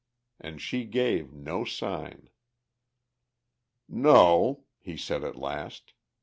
[0.39, 2.31] And she gave no sign.
[3.87, 5.93] "No," he said at last.